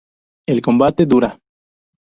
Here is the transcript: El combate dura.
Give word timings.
El 0.47 0.63
combate 0.63 1.05
dura. 1.05 1.37